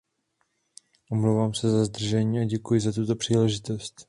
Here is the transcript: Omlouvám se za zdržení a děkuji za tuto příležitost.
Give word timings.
Omlouvám 1.11 1.53
se 1.53 1.69
za 1.69 1.85
zdržení 1.85 2.39
a 2.39 2.43
děkuji 2.45 2.79
za 2.81 2.91
tuto 2.91 3.15
příležitost. 3.15 3.99